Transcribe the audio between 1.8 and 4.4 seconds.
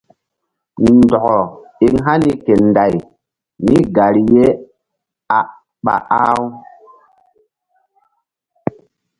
eŋ hani ke Nday mígari